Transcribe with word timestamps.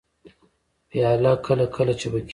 پیاله 0.89 1.33
کله 1.45 1.65
کله 1.75 1.93
چپه 1.99 2.19
کېږي. 2.25 2.29